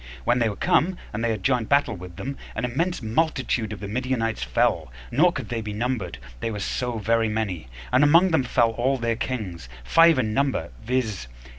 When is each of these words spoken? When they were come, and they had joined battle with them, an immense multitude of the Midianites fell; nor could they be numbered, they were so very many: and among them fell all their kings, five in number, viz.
When 0.23 0.39
they 0.39 0.49
were 0.49 0.55
come, 0.55 0.97
and 1.13 1.23
they 1.23 1.29
had 1.29 1.43
joined 1.43 1.69
battle 1.69 1.95
with 1.95 2.15
them, 2.15 2.35
an 2.55 2.65
immense 2.65 3.03
multitude 3.03 3.71
of 3.71 3.79
the 3.79 3.87
Midianites 3.87 4.41
fell; 4.41 4.91
nor 5.11 5.31
could 5.31 5.49
they 5.49 5.61
be 5.61 5.73
numbered, 5.73 6.17
they 6.39 6.49
were 6.49 6.59
so 6.59 6.97
very 6.97 7.29
many: 7.29 7.67
and 7.91 8.03
among 8.03 8.31
them 8.31 8.41
fell 8.41 8.71
all 8.71 8.97
their 8.97 9.15
kings, 9.15 9.69
five 9.83 10.17
in 10.17 10.33
number, 10.33 10.71
viz. 10.83 11.27